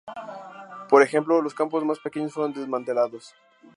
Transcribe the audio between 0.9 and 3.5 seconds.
ejemplo, los campos más pequeños fueron desmantelados.